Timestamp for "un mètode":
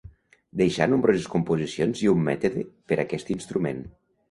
2.15-2.67